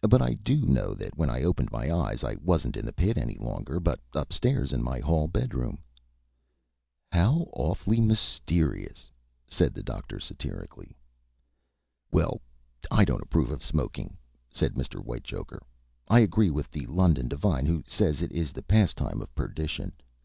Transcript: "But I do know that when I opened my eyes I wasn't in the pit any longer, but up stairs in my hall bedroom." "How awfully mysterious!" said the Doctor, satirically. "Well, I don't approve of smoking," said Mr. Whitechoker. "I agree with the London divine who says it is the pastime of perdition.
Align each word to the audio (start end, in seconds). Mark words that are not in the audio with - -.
"But 0.00 0.22
I 0.22 0.34
do 0.34 0.64
know 0.64 0.94
that 0.94 1.18
when 1.18 1.28
I 1.28 1.42
opened 1.42 1.72
my 1.72 1.92
eyes 1.92 2.22
I 2.22 2.36
wasn't 2.40 2.76
in 2.76 2.86
the 2.86 2.92
pit 2.92 3.18
any 3.18 3.34
longer, 3.36 3.80
but 3.80 3.98
up 4.14 4.32
stairs 4.32 4.72
in 4.72 4.80
my 4.80 5.00
hall 5.00 5.26
bedroom." 5.26 5.80
"How 7.10 7.48
awfully 7.52 8.00
mysterious!" 8.00 9.10
said 9.48 9.74
the 9.74 9.82
Doctor, 9.82 10.20
satirically. 10.20 10.96
"Well, 12.12 12.40
I 12.92 13.04
don't 13.04 13.24
approve 13.24 13.50
of 13.50 13.64
smoking," 13.64 14.16
said 14.48 14.74
Mr. 14.74 15.02
Whitechoker. 15.02 15.60
"I 16.06 16.20
agree 16.20 16.52
with 16.52 16.70
the 16.70 16.86
London 16.86 17.26
divine 17.26 17.66
who 17.66 17.82
says 17.84 18.22
it 18.22 18.30
is 18.30 18.52
the 18.52 18.62
pastime 18.62 19.20
of 19.20 19.34
perdition. 19.34 19.90